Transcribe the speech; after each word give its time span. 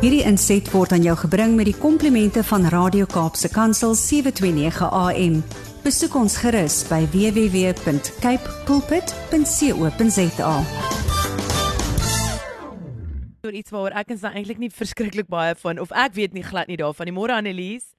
Hierdie 0.00 0.22
inset 0.24 0.64
word 0.72 0.94
aan 0.96 1.02
jou 1.04 1.12
gebring 1.26 1.58
met 1.58 1.66
die 1.68 1.76
komplimente 1.76 2.40
van 2.48 2.62
Radio 2.72 3.04
Kaapse 3.04 3.50
Kansel 3.52 3.92
729 3.92 4.86
AM. 4.88 5.34
Besoek 5.84 6.16
ons 6.16 6.38
gerus 6.40 6.78
by 6.88 7.02
www.cape 7.12 8.54
pulpit.co.za. 8.64 10.54
oor 13.44 13.52
iets 13.60 13.76
waaroor 13.76 14.00
ek 14.00 14.16
is 14.16 14.24
eintlik 14.24 14.56
nie 14.62 14.72
verskriklik 14.72 15.28
baie 15.28 15.52
van 15.60 15.76
of 15.84 15.92
ek 15.92 16.16
weet 16.16 16.32
nie 16.32 16.48
glad 16.48 16.72
nie 16.72 16.80
daarvan. 16.80 17.12
Môre 17.12 17.36
Annelies. 17.36 17.92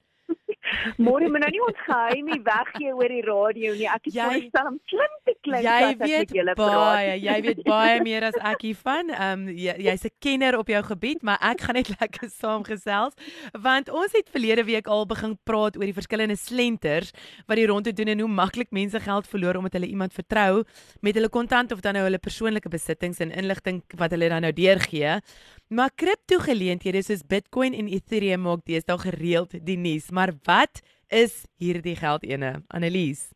Môre 0.98 1.28
moet 1.30 1.40
nou 1.40 1.50
nie 1.50 1.60
ons 1.66 1.80
geheimie 1.86 2.40
weggee 2.44 2.92
oor 2.94 3.08
die 3.08 3.22
radio 3.26 3.72
nie. 3.74 3.86
Ek 3.86 4.04
het 4.04 4.14
Jy- 4.14 4.28
voorstel 4.30 4.66
om 4.72 4.78
slim 4.88 5.14
te 5.24 5.34
klink 5.42 5.62
Jy 5.62 5.68
as 5.82 5.90
ek 5.92 5.98
met 5.98 6.30
julle 6.30 6.54
baie, 6.54 6.68
praat. 6.70 7.22
jy 7.22 7.40
weet 7.42 7.62
baie 7.64 8.02
meer 8.02 8.24
as 8.24 8.34
ek 8.40 8.60
hiervan. 8.62 9.10
Ehm 9.10 9.32
um, 9.32 9.48
jy, 9.48 9.74
jy's 9.78 10.04
'n 10.04 10.10
kenner 10.20 10.58
op 10.58 10.68
jou 10.68 10.82
gebied, 10.82 11.22
maar 11.22 11.38
ek 11.40 11.60
gaan 11.60 11.74
net 11.74 11.88
lekker 12.00 12.28
saamgesels 12.28 13.14
want 13.60 13.88
ons 13.90 14.12
het 14.12 14.28
verlede 14.30 14.64
week 14.64 14.86
al 14.86 15.06
begin 15.06 15.38
praat 15.44 15.76
oor 15.76 15.84
die 15.84 15.92
verskillende 15.94 16.36
slenters 16.36 17.12
wat 17.46 17.56
die 17.56 17.66
rondte 17.66 17.92
doen 17.92 18.08
en 18.08 18.20
hoe 18.20 18.28
maklik 18.28 18.70
mense 18.70 19.00
geld 19.00 19.26
verloor 19.26 19.56
omdat 19.56 19.72
hulle 19.74 19.86
iemand 19.86 20.12
vertrou 20.12 20.64
met 21.02 21.14
hulle 21.14 21.28
kontant 21.28 21.72
of 21.72 21.80
dan 21.80 21.94
nou 21.94 22.04
hulle 22.04 22.18
persoonlike 22.18 22.68
besittings 22.68 23.20
en 23.20 23.30
inligting 23.30 23.82
wat 23.96 24.10
hulle 24.10 24.28
dan 24.28 24.42
nou 24.42 24.52
deurgee. 24.52 25.20
Maar 25.68 25.90
kriptogeleenthede 25.96 27.02
soos 27.02 27.22
Bitcoin 27.26 27.74
en 27.74 27.88
Ethereum 27.88 28.40
maak 28.42 28.64
deesdae 28.66 28.98
gereeld 28.98 29.54
die 29.66 29.76
nuus. 29.76 30.10
Maar 30.10 30.32
wat 30.44 30.61
is 31.08 31.42
hierdie 31.60 31.96
geldene, 31.96 32.62
Annelies? 32.68 33.30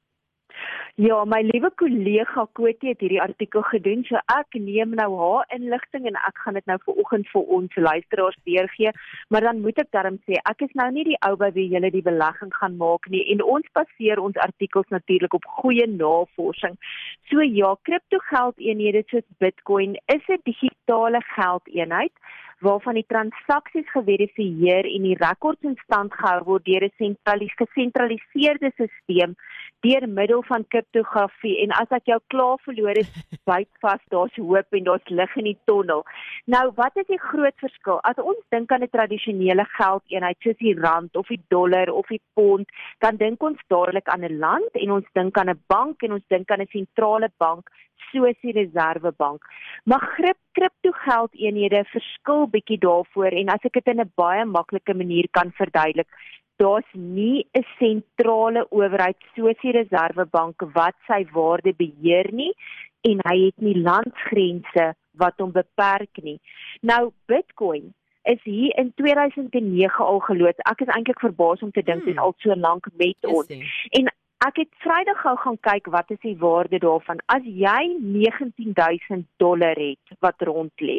Ja, 0.96 1.18
my 1.28 1.42
liewe 1.44 1.68
kollega 1.76 2.46
Kotie 2.56 2.94
het 2.94 3.02
hierdie 3.04 3.18
artikel 3.20 3.60
gedoen, 3.68 4.00
so 4.08 4.16
ek 4.32 4.56
neem 4.56 4.94
nou 4.96 5.10
haar 5.18 5.50
inligting 5.52 6.06
en 6.08 6.14
ek 6.16 6.40
gaan 6.40 6.56
dit 6.56 6.64
nou 6.70 6.78
vir 6.86 7.02
oggend 7.02 7.28
vir 7.34 7.50
ons 7.56 7.76
luisteraars 7.76 8.38
deurgee, 8.48 8.94
maar 9.28 9.44
dan 9.44 9.60
moet 9.60 9.82
ek 9.82 9.90
darm 9.92 10.16
sê 10.24 10.38
ek 10.48 10.64
is 10.64 10.72
nou 10.80 10.86
nie 10.94 11.04
die 11.10 11.18
ou 11.28 11.34
by 11.42 11.50
wie 11.52 11.66
julle 11.74 11.90
die 11.92 12.00
belegging 12.06 12.54
gaan 12.54 12.78
maak 12.80 13.10
nie 13.12 13.20
en 13.34 13.44
ons 13.44 13.68
baseer 13.76 14.24
ons 14.24 14.40
artikels 14.46 14.88
natuurlik 14.96 15.36
op 15.36 15.44
goeie 15.58 15.84
navorsing. 15.98 16.80
So 17.28 17.44
ja, 17.44 17.74
kriptogeldeenhede 17.90 19.04
soos 19.12 19.28
Bitcoin 19.44 20.00
is 20.16 20.24
'n 20.32 20.40
digitale 20.48 21.20
geldeenheid 21.36 22.16
waarvan 22.64 22.96
die 22.96 23.04
transaksies 23.12 23.88
geverifieer 23.92 24.88
en 24.88 25.02
die 25.02 25.18
rekords 25.20 25.60
in 25.60 25.76
stand 25.84 26.14
gehou 26.16 26.40
word 26.44 26.64
deur 26.64 26.88
'n 26.88 26.96
sentralis 26.96 27.52
gesentraliseerde 27.60 28.72
stelsel 28.72 29.36
deur 29.80 30.08
middel 30.08 30.42
van 30.48 30.64
kriptografie 30.68 31.56
en 31.62 31.72
as 31.80 31.90
ek 31.90 32.08
jou 32.10 32.18
klaar 32.32 32.58
verloor 32.64 32.98
het, 32.98 33.10
byt 33.50 33.70
vas, 33.84 34.02
daar's 34.14 34.36
hoop 34.36 34.78
en 34.78 34.84
daar's 34.88 35.08
lig 35.08 35.36
in 35.36 35.50
die 35.50 35.58
tonnel. 35.70 36.04
Nou, 36.46 36.64
wat 36.80 36.96
is 36.96 37.08
die 37.10 37.20
groot 37.20 37.56
verskil? 37.62 38.00
As 38.08 38.20
ons 38.22 38.42
dink 38.54 38.72
aan 38.72 38.82
'n 38.82 38.92
tradisionele 38.92 39.66
geldeenheid 39.78 40.38
soos 40.40 40.58
die 40.58 40.76
rand 40.78 41.16
of 41.16 41.26
die 41.28 41.42
dollar 41.48 41.90
of 41.90 42.06
die 42.08 42.22
pond, 42.34 42.68
dan 43.00 43.16
dink 43.16 43.42
ons 43.42 43.60
dadelik 43.68 44.08
aan 44.08 44.24
'n 44.24 44.38
land 44.38 44.70
en 44.74 44.90
ons 44.90 45.06
dink 45.12 45.38
aan 45.38 45.50
'n 45.50 45.62
bank 45.66 46.02
en 46.02 46.12
ons 46.12 46.26
dink 46.28 46.50
aan 46.50 46.62
'n 46.62 46.72
sentrale 46.72 47.30
bank 47.38 47.70
soos 48.12 48.36
die 48.42 48.52
Reserwebank. 48.52 49.42
Maar 49.84 50.00
grip 50.16 50.38
kriptogeldeenhede 50.56 51.84
verskil 51.90 52.46
bietjie 52.52 52.78
daarvoor 52.80 53.34
en 53.40 53.52
as 53.52 53.64
ek 53.68 53.78
dit 53.78 53.92
in 53.92 54.00
'n 54.00 54.12
baie 54.16 54.44
maklike 54.44 54.94
manier 54.94 55.28
kan 55.30 55.52
verduidelik, 55.52 56.08
daar's 56.56 56.90
nie 56.92 57.46
'n 57.52 57.66
sentrale 57.78 58.66
owerheid 58.70 59.16
soos 59.34 59.60
die 59.60 59.72
Reserwebank 59.72 60.62
wat 60.72 60.94
sy 61.06 61.26
waarde 61.32 61.72
beheer 61.76 62.32
nie 62.32 62.54
en 63.00 63.20
hy 63.28 63.36
het 63.44 63.58
nie 63.60 63.76
landsgrense 63.78 64.94
wat 65.12 65.34
hom 65.36 65.52
beperk 65.52 66.22
nie. 66.22 66.40
Nou 66.80 67.12
Bitcoin 67.26 67.94
is 68.22 68.42
hier 68.42 68.76
in 68.76 68.92
2009 68.94 70.04
al 70.04 70.18
geloods. 70.18 70.58
Ek 70.70 70.80
is 70.80 70.92
eintlik 70.94 71.20
verbaas 71.20 71.62
om 71.62 71.70
te 71.70 71.82
dink 71.82 72.04
dit 72.04 72.14
Hmm. 72.14 72.24
al 72.24 72.34
so 72.36 72.54
lank 72.54 72.86
met 72.96 73.16
ons. 73.20 73.46
En 73.90 74.12
ek 74.44 74.58
het 74.60 74.72
Vrydag 74.84 75.20
gou 75.24 75.34
gaan 75.40 75.56
kyk 75.64 75.86
wat 75.94 76.10
is 76.12 76.20
die 76.20 76.36
waarde 76.38 76.78
daarvan. 76.82 77.20
As 77.32 77.44
jy 77.44 77.96
19000 78.00 79.24
dollar 79.40 79.78
het 79.80 80.18
wat 80.20 80.44
rond 80.48 80.84
lê, 80.88 80.98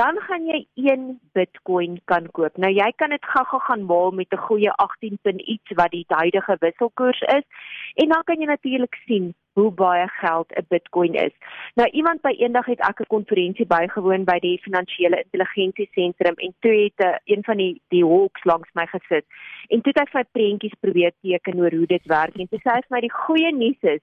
dan 0.00 0.16
gaan 0.28 0.46
jy 0.48 0.62
1 0.80 1.20
Bitcoin 1.36 2.00
kan 2.04 2.30
koop. 2.32 2.56
Nou 2.56 2.72
jy 2.72 2.88
kan 2.96 3.12
dit 3.12 3.30
gou-gou 3.34 3.60
gaan 3.68 3.84
maal 3.90 4.10
met 4.10 4.32
'n 4.32 4.44
goeie 4.48 4.72
18 4.86 5.18
punt 5.22 5.40
iets 5.40 5.76
wat 5.76 5.90
die 5.90 6.04
huidige 6.08 6.56
wisselkoers 6.60 7.20
is 7.20 7.44
en 7.94 8.08
dan 8.08 8.22
kan 8.24 8.40
jy 8.40 8.46
natuurlik 8.46 8.94
sien 9.06 9.34
hoe 9.52 9.70
baie 9.70 10.08
geld 10.08 10.48
'n 10.56 10.66
Bitcoin 10.68 11.14
is. 11.14 11.34
Nou 11.74 11.88
iemand 11.90 12.20
by 12.20 12.34
eendag 12.38 12.66
het 12.66 12.80
ek 12.80 13.00
'n 13.00 13.12
konferensie 13.16 13.66
bygewoon 13.66 14.24
by 14.24 14.38
die 14.38 14.58
finansiële 14.62 15.22
intelligensie 15.24 15.88
sentrum 15.92 16.34
en 16.36 16.54
toe 16.60 16.72
het 16.84 16.98
'n 17.06 17.18
een 17.24 17.44
van 17.44 17.56
die 17.56 17.82
die 17.88 18.04
hawks 18.04 18.44
langs 18.44 18.68
my 18.72 18.86
gesit 18.86 19.24
en 19.68 19.80
toe 19.80 19.92
het 19.94 20.00
hy 20.02 20.18
sy 20.18 20.24
prentjies 20.32 20.80
probeer 20.80 21.12
teken 21.22 21.60
oor 21.60 21.70
hoe 21.70 21.86
dit 21.86 22.06
werk 22.06 22.34
en 22.36 22.48
toe 22.48 22.60
sê 22.60 22.70
hy 22.74 22.80
vir 22.80 22.94
my 22.94 23.00
die 23.00 23.18
goeie 23.24 23.52
nuus 23.52 23.80
is 23.80 24.02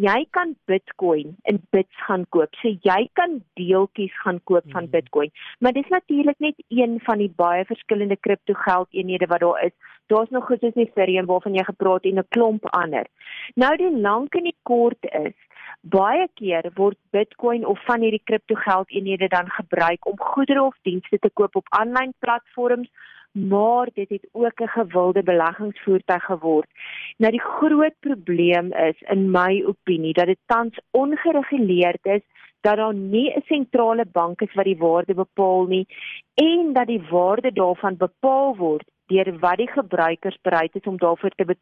jy 0.00 0.26
kan 0.36 0.54
Bitcoin 0.70 1.36
in 1.50 1.60
bits 1.74 2.04
gaan 2.06 2.24
koop. 2.34 2.54
So 2.62 2.72
jy 2.86 3.08
kan 3.18 3.40
deeltjies 3.60 4.14
gaan 4.24 4.40
koop 4.44 4.64
van 4.72 4.82
Hmm. 4.82 4.90
Bitcoin. 4.90 5.30
Maar 5.58 5.72
dis 5.72 5.88
natuurlik 5.88 6.38
net 6.38 6.54
een 6.68 7.00
van 7.04 7.18
die 7.18 7.32
baie 7.36 7.64
verskillende 7.64 8.16
kriptogeldeenhede 8.16 9.26
wat 9.26 9.40
daar 9.40 9.64
is. 9.64 9.72
Daar's 10.06 10.30
nog 10.30 10.46
goed 10.46 10.60
soos 10.60 10.74
Ethereum 10.74 11.26
waarvan 11.26 11.54
jy 11.54 11.64
gepraat 11.64 12.04
het 12.04 12.12
en 12.12 12.18
'n 12.18 12.28
klomp 12.28 12.66
ander. 12.66 13.06
Nou 13.54 13.76
die 13.76 13.96
lank 13.96 14.34
en 14.34 14.42
die 14.42 14.56
kort 14.62 15.04
is 15.10 15.36
baie 15.80 16.28
keer 16.34 16.70
word 16.74 16.98
Bitcoin 17.10 17.66
of 17.66 17.84
van 17.84 18.00
hierdie 18.00 18.22
kriptogeldeenhede 18.24 19.28
dan 19.28 19.50
gebruik 19.50 20.06
om 20.06 20.18
goedere 20.18 20.62
of 20.62 20.76
dienste 20.82 21.18
te 21.18 21.30
koop 21.30 21.56
op 21.56 21.66
aanlyn 21.68 22.14
platforms 22.18 22.90
maar 23.32 23.88
dit 23.94 24.08
het 24.08 24.28
ook 24.32 24.60
'n 24.60 24.66
gewilde 24.66 25.22
beleggingsvoertuig 25.22 26.24
geword. 26.24 26.70
Nou 27.16 27.30
die 27.32 27.40
groot 27.40 27.94
probleem 28.00 28.72
is 28.72 29.00
in 29.00 29.30
my 29.30 29.64
opinie 29.66 30.12
dat 30.12 30.26
dit 30.26 30.38
tans 30.46 30.80
ongereguleerd 30.90 32.04
is 32.06 32.22
dat 32.60 32.76
daar 32.76 32.94
nie 32.94 33.32
'n 33.36 33.42
sentrale 33.46 34.06
bank 34.12 34.40
is 34.40 34.54
wat 34.54 34.64
die 34.64 34.78
waarde 34.78 35.14
bepaal 35.14 35.64
nie 35.64 35.86
en 36.34 36.72
dat 36.72 36.86
die 36.86 37.02
waarde 37.10 37.52
daarvan 37.52 37.96
bepaal 37.96 38.56
word 38.56 38.90
deur 39.06 39.38
wat 39.38 39.56
die 39.56 39.70
gebruikers 39.70 40.38
bereid 40.42 40.74
is 40.74 40.82
om 40.82 40.96
daarvoor 40.96 41.30
te 41.30 41.44
be 41.44 41.56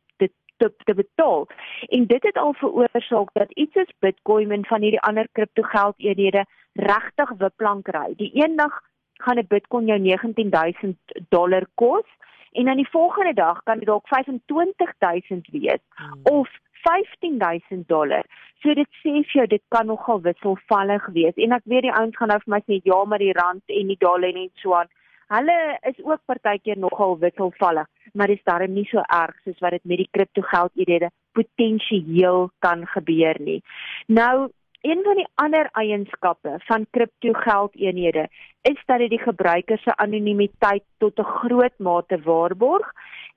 te, 0.56 0.73
te 0.85 0.95
betaal. 0.95 1.47
En 1.87 2.06
dit 2.06 2.23
het 2.23 2.37
al 2.37 2.53
veroorsaak 2.53 3.31
dat 3.33 3.53
iets 3.53 3.73
soos 3.73 3.93
Bitcoin 3.99 4.50
en 4.50 4.67
van 4.67 4.81
hierdie 4.81 5.00
ander 5.00 5.29
kriptogeldeenhede 5.33 6.45
regtig 6.73 7.31
wipplank 7.39 7.89
ry. 7.89 8.15
Die 8.17 8.33
eendag 8.33 8.81
gaan 9.19 9.39
'n 9.39 9.47
Bitcoin 9.49 9.87
jou 9.87 9.99
19000 9.99 10.97
dollar 11.29 11.67
kos 11.75 12.06
en 12.53 12.65
dan 12.65 12.77
die 12.77 12.91
volgende 12.91 13.34
dag 13.34 13.62
kan 13.62 13.79
dit 13.79 13.87
dalk 13.87 14.09
25000 14.09 15.49
wees 15.53 15.83
Hmm. 15.97 16.21
of 16.23 16.49
15000 16.83 17.89
dollar. 17.89 18.25
So 18.62 18.75
dit 18.75 18.89
sê 19.03 19.11
vir 19.11 19.33
jou 19.33 19.47
dit 19.47 19.62
kan 19.69 19.87
nogal 19.87 20.21
wisselvallig 20.21 21.06
wees. 21.15 21.34
En 21.37 21.53
ek 21.53 21.62
weet 21.65 21.83
die 21.83 21.95
ouens 21.95 22.17
gaan 22.17 22.29
nou 22.33 22.39
vir 22.45 22.55
my 22.55 22.61
sê 22.67 22.81
ja, 22.83 23.05
maar 23.05 23.19
die 23.19 23.33
rand 23.33 23.62
en 23.67 23.87
die 23.87 23.99
dollar 23.99 24.34
en 24.34 24.51
so 24.62 24.75
aan. 24.75 24.91
Hulle 25.29 25.79
is 25.91 25.99
ook 26.05 26.21
partykeer 26.25 26.79
nogal 26.79 27.19
wisselvallig, 27.21 27.87
maar 28.15 28.27
dit 28.27 28.39
is 28.39 28.45
darem 28.45 28.73
nie 28.73 28.87
so 28.89 29.03
erg 29.12 29.37
soos 29.45 29.59
wat 29.61 29.77
dit 29.77 29.85
met 29.85 30.00
die 30.00 30.09
kriptogeldeenhede 30.11 31.11
potensieel 31.37 32.49
kan 32.65 32.87
gebeur 32.87 33.37
nie. 33.41 33.61
Nou 34.06 34.49
Een 34.81 35.00
van 35.03 35.16
die 35.19 35.27
ander 35.34 35.69
eienskappe 35.72 36.55
van 36.66 36.87
kriptogeldeenhede 36.91 38.28
is 38.62 38.83
dat 38.87 38.99
dit 38.99 39.11
die 39.11 39.19
gebruiker 39.19 39.78
se 39.78 39.97
anonimiteit 39.97 40.84
tot 40.99 41.19
'n 41.19 41.33
groot 41.41 41.78
mate 41.78 42.21
waarborg 42.22 42.93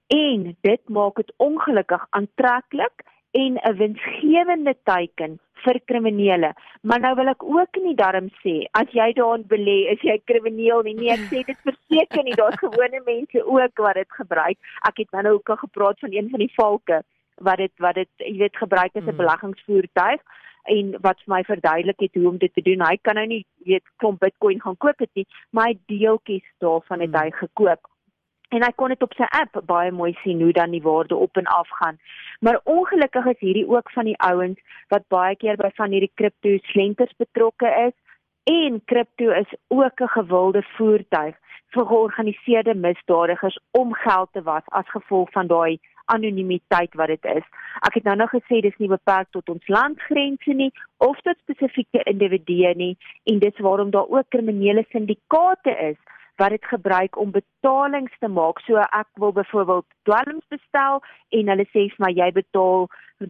en 0.07 0.57
dit 0.61 0.89
maak 0.89 1.15
dit 1.15 1.33
ongelukkig 1.37 2.05
aantreklik 2.09 3.03
en 3.31 3.57
'n 3.57 3.75
winsgewende 3.77 4.75
teiken 4.83 5.39
vir 5.53 5.79
kriminele. 5.85 6.53
Maar 6.81 6.99
nou 6.99 7.15
wil 7.15 7.27
ek 7.27 7.43
ook 7.43 7.75
nie 7.83 7.95
darm 7.95 8.29
sê 8.43 8.65
as 8.71 8.89
jy 8.91 9.13
daarin 9.13 9.45
belê, 9.47 9.91
is 9.93 10.01
jy 10.01 10.21
krimineel 10.25 10.81
nie. 10.81 10.93
Nee, 10.93 11.11
ek 11.11 11.25
sê 11.31 11.43
dit 11.45 11.57
verseker 11.63 12.23
nie. 12.23 12.35
Daar's 12.35 12.59
gewone 12.59 13.01
mense 13.05 13.45
ook 13.45 13.77
wat 13.77 13.93
dit 13.93 14.11
gebruik. 14.11 14.57
Ek 14.87 14.97
het 14.97 15.11
nou 15.11 15.33
ook 15.33 15.49
al 15.49 15.55
gepraat 15.55 15.99
van 15.99 16.11
een 16.11 16.29
van 16.29 16.39
die 16.39 16.53
valke 16.55 17.01
wat 17.35 17.57
dit 17.57 17.71
wat 17.77 17.95
dit 17.95 18.09
jy 18.17 18.37
weet 18.37 18.57
gebruik 18.57 18.95
as 18.95 19.03
'n 19.03 19.07
Hmm. 19.09 19.17
beleggingsvoertuig 19.17 20.21
en 20.63 20.91
wat 21.01 21.21
vir 21.23 21.33
my 21.35 21.43
verduidelik 21.43 21.99
het 21.99 22.15
hoe 22.15 22.27
om 22.29 22.37
dit 22.37 22.53
te 22.53 22.61
doen. 22.61 22.83
Hy 22.87 22.97
kan 23.01 23.15
nou 23.15 23.27
nie 23.27 23.45
weet 23.65 23.83
klomp 23.97 24.19
Bitcoin 24.19 24.61
gaan 24.61 24.77
koop 24.77 24.99
het 24.99 25.09
nie, 25.13 25.27
maar 25.49 25.71
hy 25.71 25.79
deeltjies 25.85 26.45
daarvan 26.59 26.99
het 26.99 27.09
Hmm. 27.15 27.21
hy 27.21 27.31
gekoop. 27.31 27.87
En 28.51 28.63
hy 28.63 28.71
kon 28.75 28.91
dit 28.91 29.03
op 29.03 29.13
sy 29.15 29.23
app 29.23 29.61
baie 29.65 29.91
mooi 29.91 30.11
sien 30.23 30.41
hoe 30.41 30.51
dan 30.51 30.71
die 30.71 30.83
waarde 30.83 31.15
op 31.15 31.37
en 31.37 31.45
af 31.45 31.69
gaan. 31.79 31.99
Maar 32.39 32.59
ongelukkig 32.63 33.25
is 33.25 33.39
hierdie 33.39 33.67
ook 33.67 33.91
van 33.91 34.05
die 34.05 34.17
ouens 34.17 34.59
wat 34.89 35.07
baie 35.07 35.35
keer 35.35 35.55
by 35.55 35.69
van 35.75 35.91
hierdie 35.91 36.11
kripto 36.15 36.57
slenters 36.71 37.13
betrokke 37.17 37.71
is 37.87 37.95
en 38.43 38.81
kripto 38.85 39.31
is 39.31 39.55
ook 39.67 40.01
'n 40.01 40.07
gewilde 40.17 40.63
voertuig 40.75 41.35
vir 41.73 41.85
georganiseerde 41.85 42.73
misdadigers 42.75 43.59
om 43.71 43.93
geld 43.93 44.29
te 44.31 44.41
was 44.41 44.63
as 44.65 44.89
gevolg 44.89 45.31
van 45.31 45.47
daai 45.47 45.79
anonimiteit 46.15 46.95
wat 46.99 47.13
dit 47.13 47.27
is. 47.35 47.45
Ek 47.87 47.97
het 47.99 48.07
nou 48.07 48.15
nog 48.19 48.33
gesê 48.35 48.61
dis 48.61 48.77
nie 48.83 48.91
beperk 48.91 49.31
tot 49.35 49.49
ons 49.49 49.67
landsgrense 49.67 50.53
nie 50.53 50.71
of 50.97 51.19
tot 51.25 51.39
spesifieke 51.43 52.03
individue 52.11 52.73
nie 52.75 52.95
en 53.31 53.43
dis 53.43 53.63
waarom 53.67 53.91
daar 53.95 54.09
ook 54.09 54.29
kriminele 54.35 54.85
syndikaate 54.91 55.75
is 55.91 55.99
wat 56.41 56.49
dit 56.49 56.65
gebruik 56.65 57.17
om 57.19 57.31
betalings 57.31 58.13
te 58.19 58.27
maak. 58.27 58.59
So 58.65 58.81
ek 58.81 59.09
wil 59.21 59.33
byvoorbeeld 59.37 59.85
dwelms 60.09 60.45
bestel 60.49 61.01
en 61.37 61.51
hulle 61.53 61.67
sê 61.69 61.87
vir 61.93 62.05
my 62.05 62.11
jy 62.17 62.29
betaal 62.37 62.87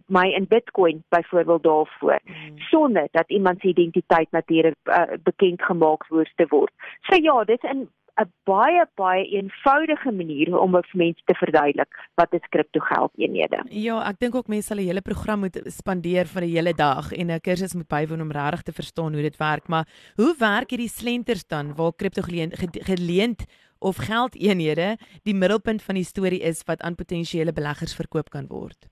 my 0.08 0.26
in 0.38 0.46
Bitcoin 0.48 1.02
byvoorbeeld 1.12 1.62
daarvoor 1.62 2.20
hmm. 2.24 2.58
sonder 2.70 3.08
dat 3.10 3.28
iemand 3.28 3.60
se 3.60 3.68
identiteit 3.68 4.30
natuurlik 4.30 4.76
uh, 4.84 5.18
bekend 5.22 5.62
gemaak 5.62 6.06
word 6.08 6.32
te 6.36 6.46
word. 6.48 6.72
So 7.08 7.18
ja, 7.20 7.44
dis 7.44 7.62
'n 7.62 7.88
'n 8.20 8.28
baie 8.44 8.84
baie 8.94 9.24
eenvoudige 9.24 10.12
manier 10.12 10.58
om 10.58 10.72
vir 10.72 10.98
mense 11.04 11.22
te 11.24 11.34
verduidelik 11.34 11.96
wat 12.20 12.34
is 12.36 12.48
kriptogeld 12.50 13.12
eenhede. 13.16 13.62
Ja, 13.70 14.02
ek 14.08 14.18
dink 14.20 14.34
ook 14.34 14.48
mense 14.48 14.68
sal 14.68 14.78
'n 14.78 14.86
hele 14.86 15.00
program 15.00 15.40
moet 15.40 15.56
spandeer 15.66 16.26
vir 16.26 16.42
'n 16.42 16.54
hele 16.54 16.74
dag 16.74 17.12
en 17.12 17.30
'n 17.30 17.40
kursus 17.40 17.74
moet 17.74 17.88
bywoon 17.88 18.20
om 18.20 18.30
regtig 18.30 18.62
te 18.62 18.72
verstaan 18.72 19.12
hoe 19.12 19.22
dit 19.22 19.36
werk, 19.36 19.68
maar 19.68 19.86
hoe 20.16 20.34
werk 20.38 20.70
hierdie 20.70 20.88
slenters 20.88 21.44
dan 21.46 21.74
waar 21.74 21.92
kripto 21.94 22.22
geleend 22.22 23.44
of 23.80 23.96
geldeenhede 23.96 24.96
die 25.22 25.34
middelpunt 25.34 25.82
van 25.82 25.94
die 25.94 26.04
storie 26.04 26.40
is 26.40 26.62
wat 26.66 26.82
aan 26.82 26.94
potensiële 26.94 27.52
beleggers 27.52 27.94
verkoop 27.94 28.30
kan 28.30 28.46
word? 28.48 28.88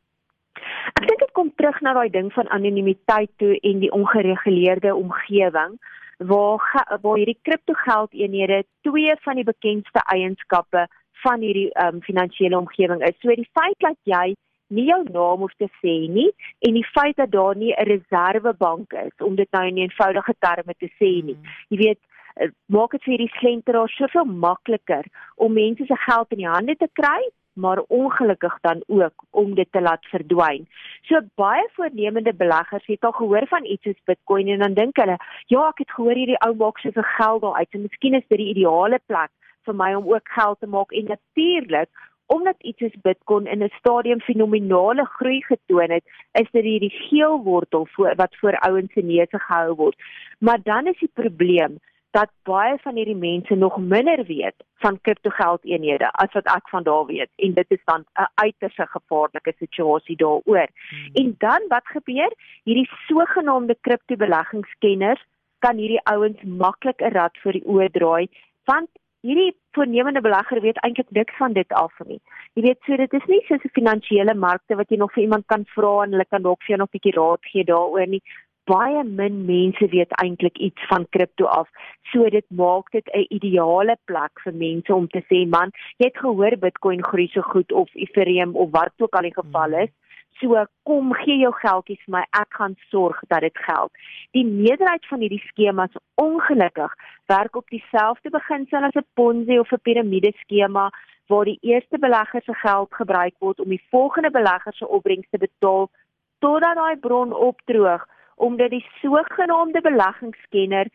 Ek 0.98 1.06
dink 1.06 1.18
dit 1.18 1.32
kom 1.32 1.52
terug 1.56 1.80
na 1.80 1.92
daai 1.92 2.10
ding 2.10 2.32
van 2.32 2.48
anonimiteit 2.48 3.30
toe 3.36 3.58
en 3.60 3.78
die 3.80 3.92
ongereguleerde 3.92 4.94
omgewing 4.94 5.78
waar 6.26 6.98
waar 7.00 7.16
hierdie 7.16 7.38
kriptogeldeenhede 7.42 8.64
twee 8.80 9.14
van 9.24 9.34
die 9.40 9.44
bekendste 9.44 10.02
eienskappe 10.12 10.86
van 11.22 11.40
hierdie 11.40 11.70
um, 11.84 12.02
finansiële 12.02 12.58
omgewing 12.58 13.02
is. 13.08 13.16
So 13.20 13.34
die 13.34 13.48
feit 13.52 13.78
dat 13.78 13.96
jy 14.04 14.34
nie 14.70 14.86
jou 14.88 15.00
naam 15.08 15.42
hoef 15.44 15.54
te 15.58 15.68
sê 15.80 15.94
nie 16.12 16.28
en 16.66 16.76
die 16.76 16.86
feit 16.92 17.16
dat 17.16 17.32
daar 17.32 17.56
nie 17.56 17.72
'n 17.72 17.88
reservebank 17.88 18.92
is 18.92 19.16
om 19.18 19.34
dit 19.34 19.48
nou 19.50 19.66
in 19.66 19.76
eenvoudige 19.76 20.34
terme 20.38 20.74
te 20.78 20.90
sê 21.00 21.24
nie. 21.24 21.38
Hmm. 21.40 21.50
Jy 21.68 21.76
weet 21.76 22.00
eh, 22.36 22.50
maak 22.66 22.90
dit 22.90 23.02
vir 23.02 23.12
hierdie 23.16 23.38
slenteraars 23.38 23.96
soveel 23.96 24.24
makliker 24.24 25.04
om 25.36 25.52
mense 25.52 25.84
se 25.86 25.96
geld 25.96 26.32
in 26.32 26.38
die 26.38 26.54
hande 26.56 26.76
te 26.76 26.88
kry 26.92 27.20
maar 27.60 27.82
ongelukkig 27.88 28.58
dan 28.60 28.82
ook 28.86 29.24
om 29.30 29.54
dit 29.54 29.68
te 29.70 29.80
laat 29.80 30.06
verdwyn. 30.12 30.66
So 31.08 31.20
baie 31.34 31.68
voornemende 31.76 32.34
beleggers 32.34 32.86
het 32.86 33.04
al 33.04 33.12
gehoor 33.12 33.46
van 33.48 33.64
iets 33.64 33.82
soos 33.82 34.04
Bitcoin 34.04 34.48
en 34.48 34.58
dan 34.58 34.74
dink 34.74 34.96
hulle, 34.96 35.16
ja, 35.46 35.68
ek 35.68 35.84
het 35.84 35.96
gehoor 35.96 36.18
hierdie 36.18 36.40
ou 36.46 36.54
maak 36.56 36.78
soveel 36.78 37.08
geld 37.16 37.42
daar 37.42 37.58
uit. 37.62 37.68
En 37.70 37.86
miskien 37.86 38.14
is 38.14 38.28
dit 38.28 38.38
die 38.38 38.52
ideale 38.54 39.00
plek 39.06 39.30
vir 39.68 39.76
my 39.76 39.92
om 39.94 40.08
ook 40.12 40.32
geld 40.38 40.60
te 40.60 40.66
maak 40.66 40.92
en 40.92 41.12
natuurlik 41.14 41.90
omdat 42.30 42.62
iets 42.62 42.78
soos 42.78 43.02
Bitcoin 43.02 43.46
in 43.46 43.62
'n 43.62 43.72
stadium 43.78 44.20
fenominale 44.20 45.04
groei 45.04 45.42
getoon 45.44 45.90
het, 45.90 46.04
is 46.32 46.50
dit 46.50 46.64
hierdie 46.64 46.94
geel 47.08 47.42
wortel 47.42 47.86
voor 47.90 48.14
wat 48.16 48.36
voor 48.40 48.58
ouens 48.58 48.92
se 48.92 49.02
neuse 49.02 49.38
gehou 49.38 49.74
word. 49.74 49.96
Maar 50.38 50.62
dan 50.62 50.86
is 50.86 50.98
die 50.98 51.10
probleem 51.14 51.78
dat 52.10 52.30
baie 52.42 52.78
van 52.82 52.96
hierdie 52.98 53.16
mense 53.16 53.54
nog 53.54 53.78
minder 53.78 54.24
weet 54.26 54.64
van 54.82 54.98
kriptogeldeenhede 55.00 56.10
as 56.10 56.32
wat 56.32 56.48
ek 56.50 56.68
van 56.68 56.82
daar 56.82 57.06
weet 57.06 57.30
en 57.36 57.54
dit 57.54 57.76
is 57.76 57.82
dan 57.84 58.04
'n 58.18 58.30
uiters 58.34 58.74
gevaarlike 58.76 59.52
situasie 59.58 60.16
daaroor. 60.16 60.68
Hmm. 60.88 61.10
En 61.12 61.34
dan 61.38 61.62
wat 61.68 61.86
gebeur? 61.86 62.32
Hierdie 62.64 62.90
sogenaamde 63.06 63.76
kriptobeleggingskenners 63.80 65.24
kan 65.58 65.76
hierdie 65.76 66.04
ouens 66.04 66.42
maklik 66.42 67.00
'n 67.00 67.12
rad 67.12 67.36
vir 67.42 67.52
die 67.52 67.66
oë 67.66 67.90
draai 67.90 68.28
want 68.64 68.90
hierdie 69.20 69.56
voornemende 69.76 70.20
belegger 70.20 70.60
weet 70.60 70.82
eintlik 70.84 71.10
niks 71.10 71.36
van 71.36 71.52
dit 71.52 71.72
af 71.72 71.92
nie. 72.06 72.20
Jy 72.54 72.62
weet 72.62 72.78
so 72.86 72.96
dit 72.96 73.12
is 73.12 73.26
nie 73.26 73.42
soos 73.48 73.64
'n 73.64 73.76
finansiële 73.78 74.34
markte 74.34 74.76
wat 74.76 74.88
jy 74.90 74.96
nog 74.96 75.12
vir 75.12 75.22
iemand 75.22 75.46
kan 75.46 75.64
vra 75.74 76.02
en 76.04 76.12
hulle 76.12 76.24
kan 76.24 76.42
dalk 76.42 76.62
vir 76.62 76.76
jou 76.76 76.78
nog 76.78 76.88
'n 76.88 76.96
bietjie 76.98 77.18
raad 77.20 77.44
gee 77.52 77.64
daaroor 77.64 78.06
nie 78.06 78.22
baie 78.70 79.04
min 79.04 79.44
mense 79.46 79.86
weet 79.94 80.12
eintlik 80.22 80.58
iets 80.58 80.86
van 80.90 81.06
kripto 81.16 81.46
af. 81.50 81.68
So 82.12 82.28
dit 82.36 82.46
maak 82.62 82.90
dit 82.96 83.06
'n 83.14 83.26
ideale 83.38 83.96
plek 84.04 84.40
vir 84.44 84.54
mense 84.54 84.94
om 84.94 85.06
te 85.08 85.22
sê 85.30 85.48
man, 85.48 85.72
jy 85.98 86.06
het 86.06 86.22
gehoor 86.24 86.56
Bitcoin 86.56 87.02
groei 87.02 87.28
so 87.28 87.42
goed 87.42 87.72
of 87.72 87.88
Ethereum 87.94 88.56
of 88.56 88.70
wat 88.70 88.92
ook 88.98 89.14
al 89.14 89.28
die 89.28 89.38
geval 89.40 89.72
is. 89.84 89.92
So 90.40 90.64
kom 90.88 91.12
gee 91.12 91.38
jou 91.38 91.52
geldjies 91.52 92.04
vir 92.06 92.14
my, 92.16 92.24
ek 92.42 92.54
gaan 92.58 92.76
sorg 92.90 93.18
dat 93.28 93.40
dit 93.40 93.58
geld. 93.58 93.92
Die 94.32 94.44
meerderheid 94.46 95.06
van 95.06 95.20
hierdie 95.20 95.42
skemas 95.48 95.98
ongelukkig 96.14 96.94
werk 97.26 97.56
op 97.56 97.66
dieselfde 97.68 98.30
beginsel 98.30 98.84
as 98.84 98.96
'n 98.96 99.06
Ponzi 99.14 99.58
of 99.58 99.72
'n 99.72 99.82
piramide 99.82 100.32
skema 100.42 100.90
waar 101.26 101.44
die 101.44 101.58
eerste 101.60 101.98
belegger 101.98 102.42
se 102.42 102.54
geld 102.54 102.94
gebruik 102.94 103.34
word 103.38 103.60
om 103.60 103.68
die 103.68 103.86
volgende 103.90 104.30
belegger 104.30 104.74
se 104.74 104.88
opbrengs 104.88 105.28
te 105.30 105.38
betaal 105.38 105.90
totdat 106.38 106.76
daai 106.76 106.96
bron 106.96 107.32
opdroog 107.32 108.06
omdat 108.48 108.70
die 108.70 108.84
sogenaamde 109.00 109.80
beleggingskenner 109.80 110.88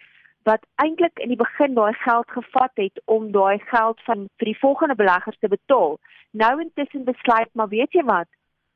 wat 0.50 0.66
eintlik 0.84 1.20
in 1.26 1.32
die 1.34 1.42
begin 1.42 1.74
daai 1.78 1.94
geld 2.06 2.32
gevat 2.38 2.82
het 2.82 3.02
om 3.06 3.32
daai 3.32 3.58
geld 3.74 4.02
van 4.08 4.26
vir 4.38 4.52
die 4.52 4.60
volgende 4.62 4.96
beleggers 4.96 5.38
te 5.40 5.50
betaal, 5.50 5.98
nou 6.32 6.54
intussen 6.62 7.06
besluit 7.06 7.50
maar 7.54 7.72
weet 7.74 7.98
jy 7.98 8.04
wat, 8.10 8.30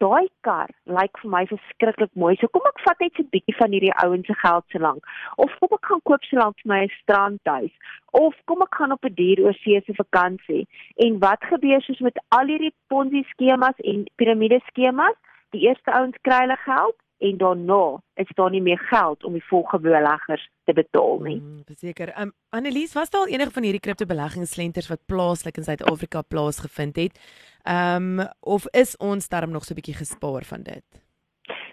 daai 0.04 0.30
kar 0.48 0.72
lyk 0.98 1.18
vir 1.22 1.32
my 1.34 1.42
verskriklik 1.50 2.12
mooi. 2.24 2.36
So 2.40 2.48
kom 2.54 2.68
ek 2.70 2.82
vat 2.86 3.02
net 3.04 3.18
so 3.18 3.24
'n 3.24 3.34
bietjie 3.36 3.58
van 3.58 3.74
hierdie 3.76 3.98
ouens 4.04 4.30
se 4.30 4.36
geld 4.44 4.66
se 4.72 4.80
lank. 4.86 5.04
Of 5.46 5.58
kom 5.60 5.76
ek 5.78 5.90
gaan 5.90 6.04
koop 6.10 6.24
so 6.30 6.38
lank 6.40 6.56
vir 6.62 6.70
my 6.74 6.80
'n 6.84 6.96
strandhuis 7.02 7.76
of 8.24 8.38
kom 8.46 8.62
ek 8.68 8.80
gaan 8.80 8.96
op 8.98 9.06
'n 9.06 9.18
duur 9.22 9.44
oorsee 9.48 9.82
se 9.86 9.94
vakansie. 10.04 10.64
En 11.06 11.20
wat 11.20 11.50
gebeur 11.52 11.82
soos 11.82 12.00
met 12.00 12.18
al 12.30 12.48
hierdie 12.48 12.74
Ponzi 12.88 13.24
skemas 13.34 13.78
en 13.92 14.08
piramide 14.16 14.60
skemas? 14.70 15.18
Die 15.52 15.68
eerste 15.68 15.92
ouens 15.92 16.18
kry 16.22 16.42
hulle 16.46 16.58
geld 16.66 16.98
en 17.20 17.38
daarna 17.38 18.02
is 18.14 18.32
daar 18.36 18.50
nie 18.50 18.62
meer 18.62 18.80
geld 18.80 19.24
om 19.24 19.34
die 19.34 19.46
volgende 19.48 19.90
beleggers 19.90 20.50
te 20.64 20.74
betaal 20.74 21.20
nie. 21.20 21.40
Mm, 21.42 21.62
Beseker. 21.66 22.14
Um 22.22 22.32
Annelies, 22.50 22.94
was 22.94 23.10
daar 23.10 23.22
al 23.22 23.34
enige 23.34 23.52
van 23.52 23.64
hierdie 23.64 23.84
kriptobeleggingsslenters 23.84 24.88
wat 24.88 25.06
plaaslik 25.06 25.58
in 25.58 25.64
Suid-Afrika 25.64 26.22
plaasgevind 26.22 26.96
het? 26.96 27.20
Um 27.64 28.24
of 28.40 28.68
is 28.72 28.98
ons 28.98 29.30
darm 29.30 29.52
nog 29.52 29.64
so 29.64 29.74
'n 29.74 29.80
bietjie 29.82 30.00
gespaar 30.00 30.44
van 30.44 30.64
dit? 30.64 30.86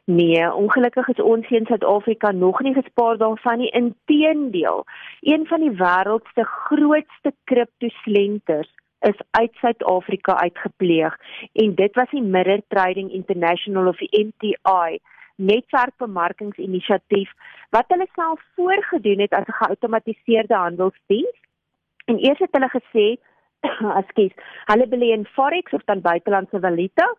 Nee, 0.04 0.54
ongelukkig 0.54 1.08
is 1.08 1.22
ons 1.22 1.48
hier 1.48 1.58
in 1.58 1.66
Suid-Afrika 1.66 2.30
nog 2.30 2.60
nie 2.60 2.74
gespaar 2.74 3.16
daarvan 3.18 3.58
nie. 3.58 3.70
Inteendeel, 3.70 4.84
een 5.20 5.46
van 5.46 5.60
die 5.60 5.70
wêreld 5.70 6.26
se 6.34 6.44
grootste 6.44 7.32
kriptoslenters 7.44 8.70
is 9.00 9.18
uit 9.30 9.54
Suid-Afrika 9.54 10.36
uitgepleeg 10.36 11.18
en 11.52 11.74
dit 11.74 11.94
was 11.94 12.10
die 12.10 12.22
Mirror 12.22 12.62
Trading 12.68 13.10
International 13.12 13.86
of 13.86 13.96
die 13.96 14.24
MTI 14.24 14.98
netwerkbemarkingsinisiatief 15.36 17.30
wat 17.70 17.84
hulle 17.88 18.08
self 18.14 18.40
voorgedoen 18.54 19.20
het 19.20 19.32
as 19.32 19.46
'n 19.46 19.58
geautomatiseerde 19.62 20.54
handelsdiens. 20.54 21.38
En 22.04 22.18
eers 22.18 22.38
het 22.38 22.52
hulle 22.52 22.68
gesê, 22.68 23.06
ekskuus, 24.00 24.34
hulle 24.64 24.86
belê 24.86 25.08
in 25.12 25.26
forex 25.26 25.72
of 25.72 25.84
dan 25.84 26.00
buitelandse 26.00 26.60
valuta 26.60 27.16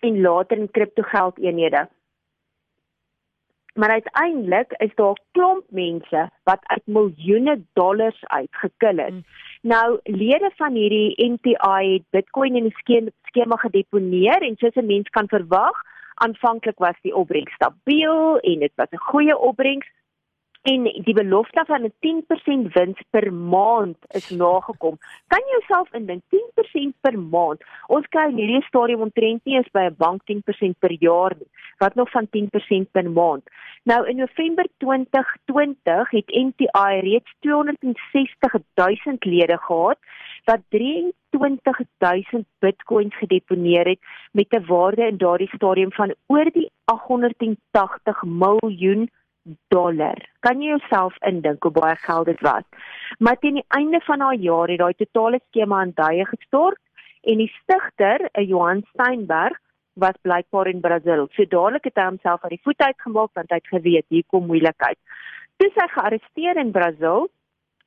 en 0.00 0.20
later 0.20 0.58
in 0.58 0.70
kriptogeldeenhede. 0.70 1.88
Maar 3.78 3.90
uiteindelik 3.90 4.72
is 4.76 4.94
daar 4.94 5.10
'n 5.10 5.24
klomp 5.32 5.64
mense 5.68 6.30
wat 6.42 6.60
uit 6.62 6.86
miljoene 6.86 7.62
dollars 7.72 8.24
uitgekil 8.24 8.96
het. 8.96 9.08
Hmm. 9.08 9.24
Nou 9.62 9.98
lede 10.02 10.50
van 10.56 10.74
hierdie 10.74 11.30
NTI 11.30 11.92
het 11.92 12.02
Bitcoin 12.10 12.56
in 12.56 12.62
die 12.62 13.12
skema 13.22 13.56
gedeponeer 13.56 14.42
en 14.42 14.56
soos 14.56 14.74
'n 14.74 14.86
mens 14.86 15.08
kan 15.08 15.28
verwag, 15.28 15.82
aanvanklik 16.18 16.78
was 16.78 16.98
die 17.02 17.14
opbrengs 17.14 17.52
stabiel 17.52 18.38
en 18.40 18.58
dit 18.58 18.72
was 18.74 18.90
'n 18.90 19.06
goeie 19.10 19.36
opbrengs 19.38 19.88
en 20.62 20.82
die 21.04 21.14
belofte 21.14 21.64
van 21.66 21.82
'n 21.82 21.92
10% 22.00 22.72
wins 22.72 23.00
per 23.10 23.32
maand 23.32 23.96
is 24.08 24.30
nagekom. 24.30 24.98
Kan 25.26 25.42
jy 25.46 25.50
jouself 25.50 25.92
indink 25.92 26.22
10% 26.28 26.94
per 27.00 27.18
maand? 27.18 27.64
Ons 27.86 28.06
kry 28.06 28.28
in 28.28 28.36
hierdie 28.36 28.66
stadium 28.66 29.00
omtrent 29.00 29.44
nie 29.44 29.56
eens 29.56 29.70
by 29.72 29.84
'n 29.86 29.94
bank 29.98 30.22
10% 30.24 30.78
per 30.78 30.92
jaar 30.92 31.34
nie. 31.38 31.48
Wat 31.78 31.94
nog 31.94 32.10
van 32.10 32.28
10% 32.30 32.90
per 32.90 33.10
maand? 33.10 33.42
Nou 33.84 34.06
in 34.08 34.16
November 34.16 34.66
2020 34.76 36.10
het 36.10 36.26
NTI 36.26 37.00
reeds 37.00 37.34
260 37.40 38.52
000 38.74 39.16
lede 39.20 39.58
gehad 39.58 39.98
wat 40.44 40.60
23000 40.68 42.46
bitcoins 42.58 43.16
gedeponeer 43.16 43.86
het 43.88 43.98
met 44.32 44.52
'n 44.52 44.66
waarde 44.66 45.06
in 45.06 45.16
daardie 45.16 45.50
stadium 45.54 45.92
van 45.92 46.14
oor 46.26 46.50
die 46.52 46.70
880 46.84 48.22
miljoen 48.22 49.10
dollar. 49.68 50.18
Kan 50.40 50.62
jy 50.62 50.74
jouself 50.74 51.16
indink 51.26 51.62
hoe 51.62 51.72
baie 51.72 51.96
geld 51.96 52.26
dit 52.26 52.40
was? 52.40 52.66
Maar 53.18 53.38
teen 53.38 53.60
die 53.60 53.68
einde 53.68 54.00
van 54.06 54.18
daai 54.24 54.38
jaar 54.42 54.68
het 54.68 54.82
daai 54.82 54.94
totale 54.94 55.40
skema 55.48 55.80
aan 55.80 55.94
duie 55.94 56.26
gestort 56.26 56.80
en 57.22 57.38
die 57.42 57.52
stigter, 57.62 58.28
'n 58.34 58.46
Johan 58.46 58.84
Steinberg, 58.92 59.58
was 59.94 60.22
blykbaar 60.22 60.66
in 60.66 60.80
Brasil. 60.80 61.26
So 61.32 61.44
dadelik 61.44 61.84
het 61.84 61.96
hy 61.96 62.04
homself 62.04 62.42
uit 62.42 62.50
die 62.50 62.64
voet 62.64 62.80
uitgemaak 62.80 63.30
want 63.34 63.50
hy 63.50 63.56
het 63.56 63.74
geweet 63.74 64.06
hier 64.08 64.24
kom 64.26 64.46
moeilikheid. 64.46 64.98
Toe 65.56 65.70
hy 65.74 65.88
gearresteer 65.88 66.56
in 66.56 66.70
Brasil 66.70 67.28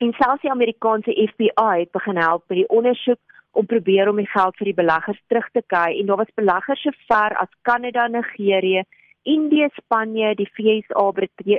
En 0.02 0.10
selfs 0.18 0.42
die 0.42 0.50
Amerikaanse 0.50 1.12
FBI 1.30 1.74
het 1.84 1.90
begin 1.94 2.18
help 2.18 2.42
by 2.50 2.56
die 2.58 2.70
ondersoek 2.74 3.20
om 3.58 3.68
probeer 3.70 4.08
om 4.10 4.16
die 4.18 4.30
geld 4.32 4.56
vir 4.58 4.70
die 4.70 4.78
beleggers 4.80 5.20
terug 5.30 5.46
te 5.54 5.62
kry 5.70 5.92
en 5.98 6.08
daar 6.08 6.18
was 6.18 6.32
beleggers 6.40 6.82
so 6.82 6.90
ver 7.06 7.36
as 7.38 7.50
Kanada, 7.68 8.08
Nigerië 8.10 8.82
Indië, 9.22 9.68
Spanje, 9.72 10.34
die 10.34 10.48
VSA, 10.52 11.10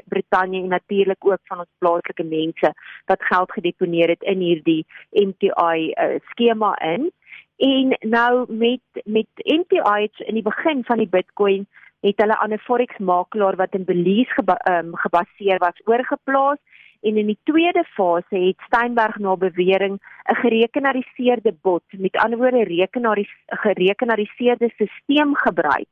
Brittanje 0.06 0.62
en 0.62 0.68
natuurlik 0.68 1.26
ook 1.26 1.40
van 1.44 1.60
ons 1.60 1.70
plaaslike 1.78 2.24
mense 2.24 2.74
wat 3.06 3.24
geld 3.24 3.52
gedeponeer 3.52 4.10
het 4.10 4.22
in 4.22 4.40
hierdie 4.40 4.86
MTI 5.12 5.94
uh, 5.94 6.20
skema 6.32 6.76
in. 6.80 7.12
En 7.58 7.98
nou 8.00 8.46
met 8.48 9.04
met 9.04 9.28
MTI 9.44 10.10
in 10.18 10.34
die 10.34 10.44
begin 10.44 10.84
van 10.84 10.98
die 10.98 11.08
Bitcoin 11.08 11.68
het 12.04 12.20
hulle 12.20 12.38
aan 12.38 12.54
'n 12.54 12.66
forex 12.68 12.98
makelaar 12.98 13.56
wat 13.56 13.74
in 13.74 13.86
Belize 13.86 14.34
geba 14.34 14.58
um, 14.70 14.96
gebaseer 14.96 15.58
was 15.58 15.82
oorgeplaas 15.86 16.60
en 17.04 17.18
in 17.18 17.32
die 17.32 17.40
tweede 17.44 17.84
fase 17.96 18.40
het 18.48 18.66
Steinberg 18.68 19.18
na 19.18 19.36
bewering 19.36 20.00
'n 20.00 20.36
gerekenariseerde 20.44 21.54
bot 21.62 21.84
met 21.92 22.16
ander 22.16 22.40
woorde 22.40 22.64
rekenaris 22.64 23.34
gerekenariseerde 23.48 24.70
stelsel 24.76 25.34
gebruik 25.34 25.90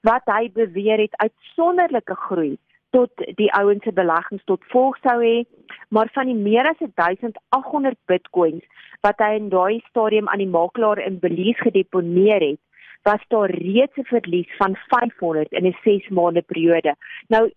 wat 0.00 0.22
hy 0.24 0.50
beweer 0.52 0.98
het 0.98 1.16
uitsonderlike 1.16 2.14
groei 2.14 2.56
tot 2.90 3.10
die 3.40 3.52
ouens 3.52 3.82
se 3.82 3.92
beleggings 3.92 4.44
tot 4.44 4.64
volg 4.74 4.98
sou 5.02 5.18
hê 5.24 5.44
maar 5.88 6.08
van 6.12 6.26
die 6.26 6.40
meer 6.48 6.68
as 6.70 6.82
1800 6.94 7.98
bitcoins 8.06 8.64
wat 9.00 9.18
hy 9.18 9.32
in 9.36 9.48
daai 9.48 9.80
stadium 9.88 10.28
aan 10.28 10.44
die 10.44 10.54
makelaar 10.58 10.98
in 10.98 11.18
Belize 11.18 11.62
gedeponeer 11.62 12.40
het 12.50 12.60
was 13.02 13.22
daar 13.28 13.50
reeds 13.50 13.96
'n 13.96 14.04
verlies 14.04 14.50
van 14.56 14.76
500 14.76 15.52
in 15.52 15.66
'n 15.66 15.76
6 15.84 16.08
maande 16.08 16.42
periode. 16.42 16.94
Nou 17.28 17.50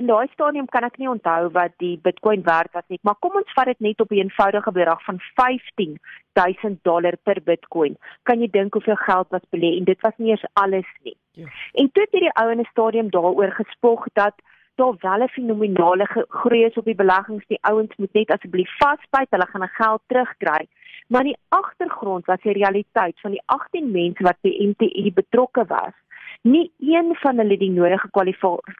in 0.00 0.06
daai 0.06 0.28
stadium 0.32 0.66
kan 0.74 0.84
ek 0.88 0.98
nie 0.98 1.08
onthou 1.10 1.50
wat 1.56 1.74
die 1.82 1.96
Bitcoin 2.06 2.42
werd 2.46 2.72
was 2.76 2.86
nie, 2.88 2.98
maar 3.02 3.18
kom 3.20 3.36
ons 3.40 3.56
vat 3.56 3.68
dit 3.70 3.80
net 3.88 4.00
op 4.00 4.12
'n 4.12 4.22
eenvoudige 4.24 4.72
bedrag 4.72 5.02
van 5.04 5.18
15000 5.36 6.78
dollar 6.82 7.16
per 7.22 7.42
Bitcoin. 7.44 7.96
Kan 8.22 8.40
jy 8.40 8.48
dink 8.50 8.72
hoeveel 8.74 8.96
geld 8.96 9.28
was 9.28 9.44
belê 9.50 9.76
en 9.78 9.84
dit 9.84 10.00
was 10.00 10.16
nie 10.16 10.30
eers 10.30 10.46
alles 10.52 10.88
nie. 11.02 11.16
Ja. 11.32 11.46
En 11.72 11.92
toe 11.92 12.02
het 12.02 12.12
hierdie 12.12 12.34
ou 12.40 12.50
in 12.50 12.60
'n 12.60 12.72
stadium 12.72 13.10
daaroor 13.10 13.52
gespog 13.52 14.06
dat 14.12 14.34
daar 14.76 14.94
wel 15.00 15.22
'n 15.22 15.28
fenominale 15.28 16.06
groei 16.28 16.64
is 16.64 16.76
op 16.76 16.84
die 16.84 16.94
beleggings. 16.94 17.46
Die 17.46 17.62
ouens 17.62 17.96
moet 17.96 18.12
net 18.12 18.30
asseblief 18.30 18.70
vasbyt, 18.78 19.30
hulle 19.30 19.46
gaan 19.46 19.60
hulle 19.60 19.72
geld 19.72 20.02
terugkry. 20.06 20.66
Maar 21.08 21.22
die 21.22 21.38
agtergrond 21.48 22.24
was 22.26 22.40
die 22.40 22.52
realiteit 22.52 23.20
van 23.20 23.30
die 23.30 23.42
18 23.46 23.90
mense 23.90 24.22
wat 24.22 24.40
by 24.40 24.52
MTI 24.58 25.12
betrokke 25.12 25.64
was. 25.66 25.94
Nie 26.42 26.72
een 26.78 27.14
van 27.22 27.38
hulle 27.38 27.56
die 27.58 27.70
nodige 27.70 28.08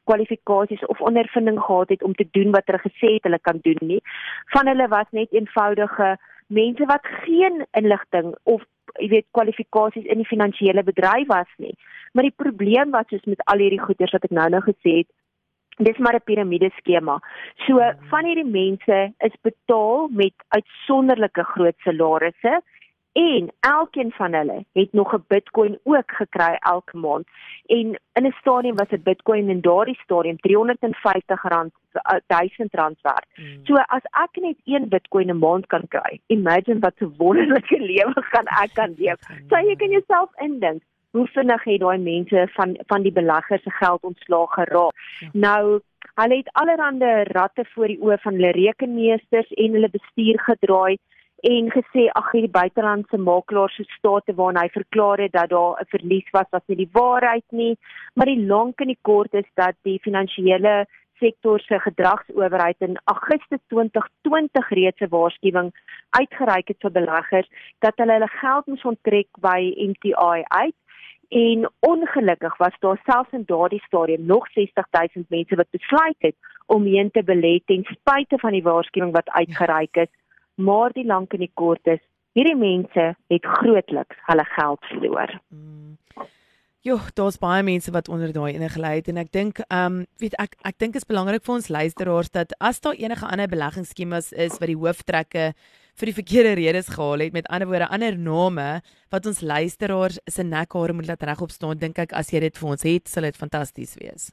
kwalifikasies 0.05 0.87
of 0.87 1.01
ondervinding 1.01 1.61
gehad 1.61 1.89
het 1.89 2.03
om 2.03 2.15
te 2.15 2.27
doen 2.31 2.51
wat 2.51 2.67
hulle 2.67 2.83
gesê 2.83 3.15
het 3.15 3.23
hulle 3.29 3.39
kan 3.39 3.59
doen 3.63 3.79
nie. 3.81 4.01
Van 4.55 4.67
hulle 4.67 4.89
was 4.89 5.07
net 5.11 5.31
eenvoudige 5.31 6.17
mense 6.47 6.87
wat 6.87 7.07
geen 7.25 7.67
inligting 7.71 8.35
of 8.43 8.65
jy 8.99 9.09
weet 9.09 9.27
kwalifikasies 9.31 10.05
in 10.11 10.21
die 10.21 10.29
finansiële 10.29 10.83
bedryf 10.83 11.27
was 11.31 11.49
nie. 11.57 11.75
Maar 12.13 12.29
die 12.29 12.39
probleem 12.45 12.91
was 12.91 13.09
soos 13.09 13.25
met 13.31 13.45
al 13.45 13.63
hierdie 13.63 13.81
goeders 13.81 14.13
wat 14.13 14.27
ek 14.29 14.35
nou-nou 14.37 14.61
gesê 14.67 14.99
het, 15.03 15.09
dis 15.79 15.99
maar 15.99 16.19
'n 16.19 16.25
piramideskema. 16.25 17.19
So 17.67 17.79
hmm. 17.79 18.09
van 18.11 18.25
hierdie 18.25 18.51
mense 18.51 19.13
is 19.19 19.37
betaal 19.43 20.09
met 20.11 20.35
uitsonderlike 20.49 21.45
groot 21.55 21.79
salarisse 21.79 22.61
en 23.13 23.53
elkeen 23.61 24.13
van 24.13 24.35
hulle 24.35 24.65
het 24.73 24.93
nog 24.93 25.15
'n 25.15 25.25
Bitcoin 25.27 25.79
ook 25.83 26.11
gekry 26.11 26.57
elke 26.59 26.97
maand. 26.97 27.27
En 27.67 28.01
in 28.13 28.27
'n 28.27 28.35
stadium 28.41 28.77
was 28.77 28.91
'n 28.91 29.03
Bitcoin 29.03 29.49
in 29.49 29.61
daardie 29.61 30.01
stadium 30.05 30.37
R350 30.37 31.71
1000 32.27 32.75
rand 32.75 32.99
werd. 33.03 33.27
Hmm. 33.35 33.65
So 33.65 33.75
as 33.75 34.03
ek 34.25 34.43
net 34.43 34.57
een 34.65 34.89
Bitcoin 34.89 35.31
'n 35.31 35.39
maand 35.39 35.67
kan 35.67 35.89
kry, 35.89 36.21
imagine 36.27 36.79
wat 36.79 36.95
'n 37.01 37.15
wonderlike 37.17 37.79
lewe 37.91 38.23
gaan 38.31 38.47
ek 38.47 38.71
kan 38.75 38.95
leef. 38.97 39.19
So 39.49 39.57
jy 39.57 39.77
kan 39.77 39.91
jouself 39.91 40.31
indink 40.37 40.83
hoe 41.11 41.27
vinnig 41.27 41.65
het 41.65 41.81
daai 41.81 41.99
mense 41.99 42.49
van 42.53 42.79
van 42.87 43.03
die 43.03 43.13
beleggers 43.13 43.63
se 43.63 43.71
geld 43.71 44.03
ontslaag 44.03 44.51
geraak. 44.51 44.93
Ja. 45.19 45.29
Nou, 45.33 45.81
hulle 46.15 46.37
het 46.37 46.53
allerlei 46.53 47.23
ratte 47.23 47.65
voor 47.65 47.87
die 47.87 48.01
oë 48.01 48.19
van 48.21 48.33
hulle 48.33 48.51
rekenmeesters 48.51 49.51
en 49.51 49.73
hulle 49.73 49.91
bestuur 49.91 50.41
gedraai 50.41 50.97
en 51.43 51.71
gesê 51.75 52.07
ag 52.15 52.29
hierdie 52.31 52.55
buitelandse 52.55 53.19
makelaars 53.19 53.75
se 53.77 53.85
state 53.97 54.35
waarna 54.39 54.63
hy 54.63 54.71
verklaar 54.71 55.23
het 55.25 55.33
dat 55.35 55.51
daar 55.51 55.81
'n 55.81 55.91
verlies 55.95 56.29
was 56.31 56.47
wat 56.51 56.63
nie 56.69 56.77
die 56.77 56.93
waarheid 56.93 57.45
nie, 57.51 57.77
maar 58.15 58.27
die 58.27 58.47
lank 58.47 58.81
en 58.81 58.87
die 58.87 59.03
kort 59.03 59.35
is 59.35 59.49
dat 59.55 59.75
die 59.83 59.99
finansiële 59.99 60.87
sektor 61.19 61.61
se 61.61 61.79
gedragsowerheid 61.79 62.77
in 62.79 62.97
Augustus 63.05 63.63
2020 63.69 64.69
reeds 64.69 65.01
'n 65.01 65.09
waarskuwing 65.09 65.73
uitgereik 66.11 66.69
het 66.69 66.81
vir 66.81 66.93
beleggers 66.93 67.49
dat 67.81 67.95
hulle 67.97 68.13
hulle 68.13 68.33
geld 68.43 68.67
moes 68.67 68.85
onttrek 68.93 69.29
by 69.41 69.61
MTI 69.91 70.43
uit. 70.63 70.79
En 71.29 71.71
ongelukkig 71.81 72.57
was 72.57 72.77
daar 72.81 73.01
selfs 73.05 73.33
in 73.33 73.45
daardie 73.47 73.83
stadium 73.87 74.27
nog 74.27 74.47
60000 74.53 75.31
mense 75.31 75.57
wat 75.57 75.71
besluit 75.71 76.19
het 76.19 76.37
om 76.67 76.85
heen 76.85 77.11
te 77.11 77.23
belê 77.23 77.55
ten 77.65 77.85
spyte 77.85 78.39
van 78.39 78.53
die 78.53 78.63
waarskuwing 78.63 79.13
wat 79.13 79.31
uitgereik 79.31 79.97
is 79.97 80.13
maar 80.69 80.95
die 80.97 81.07
lank 81.09 81.35
en 81.37 81.45
die 81.45 81.53
kort 81.63 81.95
is 81.97 82.03
hierdie 82.39 82.59
mense 82.59 83.09
het 83.33 83.51
grootliks 83.59 84.25
hulle 84.29 84.47
geld 84.57 84.93
verloor 84.93 85.37
mm. 85.51 85.99
Jo, 86.83 86.97
daar's 87.15 87.37
baie 87.39 87.63
mense 87.63 87.93
wat 87.95 88.09
onder 88.11 88.33
daai 88.35 88.57
ene 88.57 88.67
gelei 88.67 88.97
het 88.97 89.07
en 89.13 89.21
ek 89.23 89.29
dink, 89.31 89.61
ehm, 89.69 90.01
um, 90.01 90.07
weet 90.19 90.35
ek 90.43 90.57
ek 90.67 90.81
dink 90.83 90.97
is 90.99 91.07
belangrik 91.07 91.45
vir 91.47 91.55
ons 91.55 91.69
luisteraars 91.71 92.31
dat 92.35 92.57
as 92.59 92.83
daar 92.83 92.99
enige 92.99 93.29
ander 93.29 93.47
beleggingsskemas 93.47 94.33
is 94.33 94.59
wat 94.59 94.67
die 94.67 94.81
hooftrekke 94.81 95.45
vir 96.01 96.11
die 96.11 96.17
verkeerde 96.17 96.57
redes 96.59 96.91
gehaal 96.91 97.23
het. 97.23 97.33
Met 97.33 97.47
ander 97.47 97.71
woorde, 97.71 97.87
ander 97.87 98.19
name 98.19 98.83
wat 99.15 99.27
ons 99.31 99.45
luisteraars 99.47 100.19
se 100.27 100.43
nekhare 100.43 100.93
moet 100.93 101.07
laat 101.07 101.23
regop 101.23 101.55
staan, 101.55 101.79
dink 101.79 102.03
ek 102.03 102.17
as 102.19 102.35
jy 102.35 102.43
dit 102.49 102.59
vir 102.59 102.75
ons 102.75 102.83
het, 102.83 103.07
sal 103.09 103.31
dit 103.31 103.39
fantasties 103.39 103.95
wees. 104.01 104.33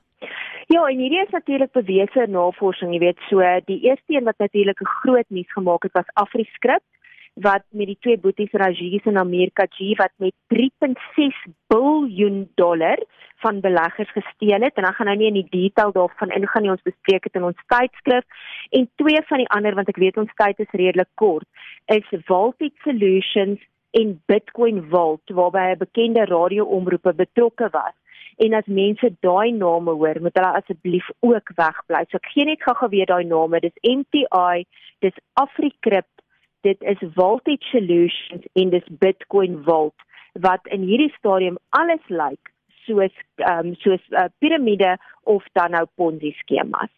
Ja, 0.70 0.84
en 0.86 1.00
hierdie 1.02 1.24
is 1.24 1.32
natuurlik 1.34 1.72
bewese 1.74 2.28
navorsing, 2.30 2.92
jy 2.94 3.00
weet, 3.02 3.22
so 3.26 3.46
die 3.66 3.80
eerste 3.88 4.14
een 4.14 4.28
wat 4.30 4.38
natuurlik 4.38 4.82
'n 4.82 4.92
groot 5.02 5.26
nuus 5.30 5.52
gemaak 5.52 5.84
het 5.84 5.98
was 5.98 6.14
AfriScript 6.14 6.86
wat 7.34 7.64
met 7.70 7.88
die 7.88 7.98
twee 8.00 8.18
boeties 8.18 8.52
Rajies 8.52 9.06
in 9.06 9.18
Amerika 9.18 9.66
G 9.66 9.98
wat 9.98 10.12
met 10.18 10.34
3.6 10.48 11.40
miljard 11.74 12.48
dollar 12.56 13.00
van 13.36 13.60
beleggers 13.60 14.12
gesteel 14.12 14.62
het. 14.62 14.76
En 14.76 14.84
dan 14.84 14.94
gaan 14.94 15.06
nou 15.06 15.18
nie 15.18 15.28
in 15.28 15.42
die 15.42 15.50
detail 15.50 15.92
daarvan 15.92 16.30
ingaan 16.30 16.62
nie 16.62 16.72
ons 16.72 16.90
bespreek 16.92 17.24
dit 17.24 17.36
in 17.36 17.44
ons 17.44 17.64
tydskrif. 17.66 18.26
En 18.70 18.90
twee 18.96 19.22
van 19.26 19.38
die 19.38 19.50
ander 19.50 19.76
want 19.76 19.90
ek 19.90 19.98
weet 19.98 20.18
ons 20.18 20.34
tyd 20.36 20.60
is 20.60 20.72
redelik 20.72 21.12
kort 21.16 21.48
is 21.86 22.22
Voltage 22.26 22.78
Solutions 22.84 23.60
en 23.92 24.22
Bitcoin 24.26 24.86
Vault 24.90 25.30
waarby 25.30 25.72
'n 25.72 25.78
bekende 25.78 26.26
radio-omroepe 26.26 27.14
betrokke 27.14 27.70
was 27.72 27.96
en 28.46 28.56
as 28.60 28.68
mense 28.82 29.12
daai 29.26 29.52
name 29.52 29.96
hoor 30.02 30.22
moet 30.26 30.38
hulle 30.40 30.52
asseblief 30.62 31.10
ook 31.32 31.52
wegbly 31.62 32.04
so 32.08 32.22
ek 32.22 32.32
gee 32.36 32.48
net 32.50 32.64
gou-gou 32.68 32.92
weer 32.96 33.10
daai 33.12 33.26
name 33.34 33.64
dis 33.66 33.82
MTI 33.96 34.66
dis 35.06 35.18
AfriCrypt 35.44 36.24
dit 36.68 36.88
is 36.94 37.04
Voltage 37.16 37.72
Solutions 37.72 38.48
en 38.62 38.72
dis 38.76 38.88
Bitcoin 39.04 39.60
Vault 39.68 40.08
wat 40.46 40.72
in 40.76 40.88
hierdie 40.88 41.12
stadium 41.18 41.60
alles 41.82 42.06
lyk 42.08 42.30
like, 42.30 42.56
soos 42.86 43.16
ehm 43.38 43.72
um, 43.72 43.76
soos 43.84 44.04
'n 44.10 44.24
uh, 44.24 44.30
piramide 44.40 44.98
of 45.24 45.44
dan 45.54 45.72
nou 45.72 45.86
Ponzi 45.96 46.32
skemas. 46.42 46.94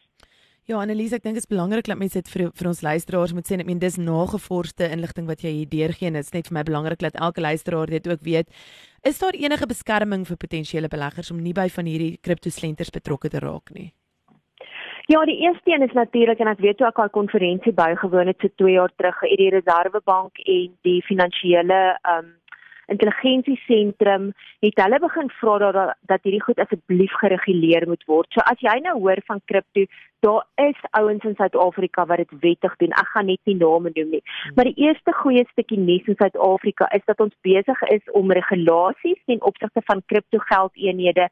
Ja, 0.69 0.77
Annelies, 0.77 1.09
ek 1.15 1.23
dink 1.25 1.39
dit 1.39 1.41
is 1.41 1.49
belangrik 1.49 1.87
dat 1.89 1.97
mense 1.97 2.19
dit 2.21 2.27
vir 2.29 2.51
vir 2.53 2.67
ons 2.69 2.81
luisteraars 2.85 3.31
moet 3.33 3.47
sê. 3.49 3.57
Ek 3.57 3.65
meen 3.65 3.79
dis 3.81 3.97
nagevorsde 3.97 4.91
inligting 4.93 5.25
wat 5.25 5.41
jy 5.41 5.55
hier 5.55 5.69
deurgee 5.71 6.11
en 6.11 6.19
dit 6.19 6.27
is 6.27 6.35
net 6.35 6.51
vir 6.51 6.57
my 6.59 6.63
belangrik 6.67 7.01
dat 7.01 7.17
elke 7.17 7.41
luisteraar 7.41 7.89
dit 7.89 8.09
ook 8.11 8.21
weet. 8.27 8.51
Is 9.01 9.17
daar 9.17 9.33
enige 9.33 9.65
beskerming 9.65 10.27
vir 10.29 10.37
potensiële 10.37 10.91
beleggers 10.91 11.33
om 11.33 11.41
nie 11.41 11.55
by 11.57 11.65
van 11.73 11.89
hierdie 11.89 12.19
kriptoslenters 12.21 12.93
betrokke 12.93 13.33
te 13.33 13.41
raak 13.41 13.73
nie? 13.73 13.89
Ja, 15.09 15.23
die 15.25 15.39
eerste 15.41 15.73
een 15.73 15.81
is 15.81 15.97
natuurlik 15.97 16.39
en 16.39 16.51
ek 16.53 16.61
weet 16.61 16.77
toe 16.77 16.87
ek 16.87 17.01
al 17.01 17.09
konferensie 17.09 17.73
bygewoon 17.73 18.29
het 18.29 18.45
so 18.45 18.53
2 18.61 18.77
jaar 18.77 18.93
terug, 19.01 19.17
uit 19.25 19.41
die 19.41 19.49
Reservebank 19.57 20.45
en 20.45 20.69
die 20.85 21.01
finansiële 21.09 21.81
ehm 21.97 22.21
um, 22.21 22.29
intelligensiesentrum 22.93 24.31
het 24.65 24.79
hulle 24.83 24.99
begin 24.99 25.29
vra 25.39 25.71
dat 25.71 25.95
dat 26.11 26.23
hierdie 26.27 26.43
goed 26.43 26.59
asseblief 26.63 27.13
gereguleer 27.23 27.87
moet 27.87 28.03
word. 28.11 28.29
So 28.33 28.43
as 28.51 28.59
jy 28.63 28.77
nou 28.83 28.97
hoor 28.99 29.21
van 29.25 29.41
kripto, 29.45 29.85
daar 30.25 30.45
is 30.67 30.81
ouens 30.97 31.23
in 31.25 31.35
Suid-Afrika 31.35 32.05
wat 32.05 32.21
dit 32.21 32.35
wettig 32.43 32.75
doen. 32.83 32.93
Ek 33.01 33.13
gaan 33.13 33.29
net 33.31 33.41
nie 33.49 33.57
name 33.57 33.93
noem 33.95 34.11
nie. 34.17 34.23
Maar 34.55 34.69
die 34.69 34.87
eerste 34.87 35.15
goeie 35.21 35.45
stukkie 35.51 35.79
nuus 35.79 36.05
in 36.11 36.19
Suid-Afrika 36.19 36.89
is 36.97 37.05
dat 37.09 37.23
ons 37.23 37.35
besig 37.47 37.81
is 37.95 38.13
om 38.17 38.31
regulasies 38.31 39.21
ten 39.25 39.41
opsigte 39.41 39.81
van 39.89 40.05
kripto 40.05 40.43
geldeenhede 40.51 41.29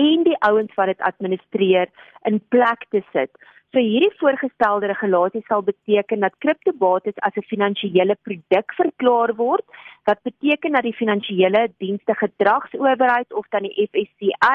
en 0.00 0.22
die 0.24 0.38
ouens 0.48 0.74
wat 0.74 0.86
dit 0.86 1.06
administreer 1.08 1.90
in 2.28 2.40
plek 2.48 2.86
te 2.90 3.02
sit. 3.12 3.30
So 3.72 3.80
hierdie 3.80 4.12
voorgestelde 4.20 4.90
regulasie 4.90 5.40
sal 5.46 5.62
beteken 5.64 6.20
dat 6.20 6.34
kriptobates 6.44 7.20
as 7.28 7.36
'n 7.40 7.48
finansiële 7.52 8.16
produk 8.26 8.74
verklaar 8.80 9.32
word, 9.36 9.64
wat 10.04 10.20
beteken 10.28 10.72
dat 10.72 10.82
die 10.82 10.98
finansiële 10.98 11.62
dienste 11.78 12.14
gedragsowerheid 12.14 13.32
of 13.32 13.46
dan 13.48 13.62
die 13.62 13.88
FSCA 13.88 14.54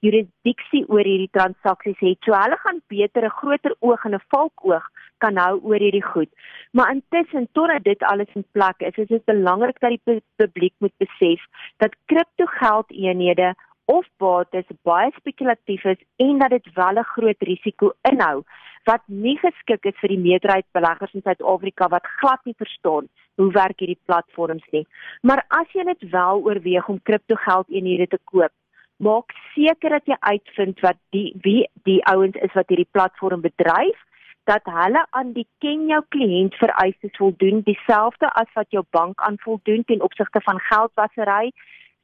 jurisdiksie 0.00 0.82
oor 0.88 1.06
hierdie 1.06 1.30
transaksies 1.30 2.00
het. 2.00 2.18
So 2.24 2.32
hulle 2.32 2.58
gaan 2.64 2.82
beter 2.88 3.24
'n 3.24 3.38
groter 3.38 3.74
oog 3.78 4.04
en 4.04 4.14
'n 4.14 4.26
valkoog 4.34 4.90
kan 5.18 5.36
hou 5.36 5.60
oor 5.62 5.78
hierdie 5.78 6.08
goed. 6.12 6.30
Maar 6.72 6.90
intussen 6.90 7.48
totdat 7.52 7.84
dit 7.84 8.02
alles 8.02 8.34
in 8.34 8.44
plek 8.52 8.78
is, 8.78 8.96
is 8.96 9.08
dit 9.08 9.24
belangrik 9.24 9.78
dat 9.80 9.90
die 9.90 10.22
publiek 10.36 10.74
moet 10.78 10.96
besef 10.98 11.40
dat 11.76 11.96
kriptogeldeenhede 12.06 13.54
of 13.86 14.06
bates 14.18 14.70
baie 14.82 15.10
spekulatief 15.16 15.84
is 15.84 16.02
en 16.22 16.38
dat 16.38 16.50
dit 16.50 16.72
wel 16.74 16.98
'n 16.98 17.10
groot 17.14 17.42
risiko 17.50 17.92
inhou 18.10 18.42
wat 18.84 19.02
nie 19.06 19.36
geskik 19.38 19.86
is 19.90 19.98
vir 20.00 20.08
die 20.08 20.24
meerderheid 20.28 20.66
beleggers 20.72 21.14
in 21.14 21.22
Suid-Afrika 21.22 21.88
wat 21.88 22.06
glad 22.20 22.44
nie 22.44 22.54
verstaan 22.58 23.08
hoe 23.36 23.50
werk 23.52 23.80
hierdie 23.82 24.00
platforms 24.04 24.66
nie. 24.70 24.86
Maar 25.22 25.44
as 25.48 25.72
jy 25.74 25.82
net 25.82 26.02
wel 26.10 26.42
oorweeg 26.42 26.88
om 26.88 27.02
kriptogeld 27.02 27.68
eenhede 27.68 28.06
te 28.06 28.18
koop, 28.24 28.52
maak 28.96 29.32
seker 29.54 29.90
dat 29.98 30.06
jy 30.06 30.16
uitvind 30.20 30.80
wat 30.80 30.98
die 31.10 31.34
wie 31.44 31.66
die 31.88 32.00
ouens 32.12 32.36
is 32.36 32.54
wat 32.54 32.68
hierdie 32.68 32.92
platform 32.96 33.40
bedryf 33.40 33.98
dat 34.46 34.62
hulle 34.70 35.02
aan 35.10 35.32
die 35.34 35.46
ken 35.58 35.88
jou 35.90 36.00
kliënt 36.14 36.54
vereistes 36.54 37.16
voldoen 37.18 37.64
dieselfde 37.66 38.30
as 38.42 38.50
wat 38.54 38.70
jou 38.70 38.84
bank 38.90 39.20
aan 39.26 39.38
voldoen 39.42 39.84
ten 39.84 40.04
opsigte 40.06 40.40
van 40.48 40.62
geldwasery 40.70 41.50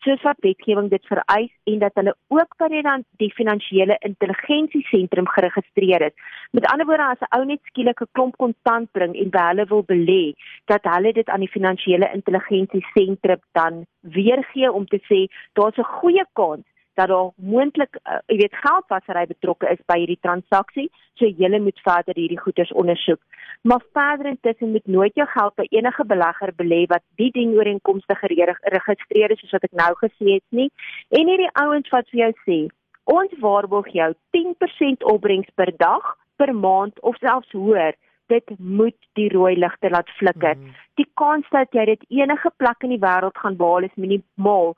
soos 0.05 0.23
wat 0.27 0.41
wetgewing 0.45 0.89
dit 0.91 1.05
vereis 1.07 1.51
en 1.71 1.79
dat 1.79 1.95
hulle 1.95 2.15
ook 2.29 2.57
by 2.59 2.69
die, 2.73 2.83
die 3.23 3.31
finansiële 3.35 3.97
intelligensie 4.09 4.83
sentrum 4.91 5.29
geregistreer 5.29 6.07
is. 6.09 6.17
Met 6.51 6.67
ander 6.73 6.87
woorde 6.87 7.07
as 7.07 7.23
'n 7.23 7.39
ou 7.39 7.45
net 7.45 7.61
skielik 7.71 8.03
'n 8.03 8.13
klomp 8.13 8.37
kontant 8.37 8.93
bring 8.93 9.15
en 9.17 9.31
by 9.31 9.45
hulle 9.51 9.67
wil 9.67 9.85
belê, 9.85 10.35
dat 10.67 10.83
hulle 10.83 11.13
dit 11.13 11.29
aan 11.29 11.41
die 11.41 11.55
finansiële 11.57 12.11
intelligensie 12.13 12.85
sentrum 12.95 13.41
dan 13.53 13.87
weergee 14.01 14.73
om 14.73 14.87
te 14.87 15.01
sê 15.11 15.31
daar's 15.53 15.79
'n 15.79 15.93
goeie 16.01 16.25
kans 16.33 16.67
dat 16.95 17.09
daar 17.09 17.31
moontlik 17.37 17.97
uh, 18.03 18.19
jy 18.27 18.37
weet 18.43 18.61
geldwasery 18.65 19.25
betrokke 19.31 19.71
is 19.73 19.81
by 19.87 19.99
hierdie 20.03 20.21
transaksie, 20.21 20.89
so 21.19 21.27
jy 21.27 21.51
moet 21.59 21.81
verder 21.85 22.19
hierdie 22.19 22.41
goederes 22.41 22.73
ondersoek. 22.73 23.21
Maar 23.63 23.83
verder 23.93 24.27
intussen 24.33 24.73
moet 24.73 24.87
nooit 24.87 25.15
jou 25.15 25.27
geld 25.29 25.55
by 25.55 25.67
enige 25.71 26.05
belegger 26.05 26.53
belê 26.59 26.85
wat 26.93 27.05
die 27.17 27.31
ding 27.31 27.55
ooreenkomstig 27.55 28.19
geregistreer 28.19 29.31
is 29.31 29.41
soos 29.41 29.57
wat 29.59 29.69
ek 29.69 29.77
nou 29.79 29.93
gesê 30.05 30.39
het 30.39 30.49
nie. 30.51 30.71
En 31.11 31.29
hierdie 31.29 31.53
ouens 31.65 31.93
wat 31.95 32.09
vir 32.11 32.25
jou 32.25 32.33
sê, 32.47 32.59
ons 33.05 33.37
waarborg 33.41 33.93
jou 33.95 34.13
10% 34.37 35.07
opbrengs 35.15 35.51
per 35.55 35.71
dag, 35.77 36.17
per 36.37 36.55
maand 36.55 36.99
of 37.01 37.17
selfs 37.23 37.53
hoër 37.53 37.95
dit 38.33 38.55
moet 38.59 38.97
die 39.19 39.29
rooi 39.33 39.55
ligte 39.59 39.91
laat 39.91 40.11
flikker. 40.19 40.57
Mm. 40.57 40.75
Die 41.01 41.09
kans 41.21 41.49
dat 41.55 41.75
jy 41.77 41.85
dit 41.93 42.07
enige 42.23 42.51
plek 42.57 42.87
in 42.87 42.95
die 42.95 43.03
wêreld 43.03 43.39
gaan 43.43 43.59
behaal 43.61 43.89
is 43.89 44.01
minimaal 44.01 44.73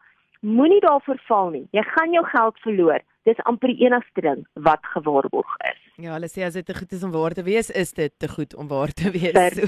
moenie 0.44 0.80
daarvoor 0.80 1.20
val 1.28 1.50
nie. 1.50 1.66
Jy 1.72 1.82
gaan 1.82 2.12
jou 2.12 2.24
geld 2.26 2.58
verloor. 2.66 3.00
Dis 3.24 3.40
amper 3.48 3.72
die 3.72 3.86
enigste 3.86 4.20
ding 4.20 4.44
wat 4.52 4.84
gewaarborg 4.92 5.56
is. 5.70 5.80
Ja, 5.94 6.16
hulle 6.16 6.26
sê 6.26 6.42
as 6.42 6.56
dit 6.58 6.66
te 6.66 6.74
goed 6.74 6.90
is 6.90 7.02
om 7.06 7.12
waar 7.14 7.34
te 7.38 7.42
wees, 7.46 7.68
is 7.70 7.92
dit 7.94 8.10
te 8.18 8.26
goed 8.28 8.54
om 8.58 8.66
waar 8.66 8.90
te 8.90 9.12
wees. 9.14 9.60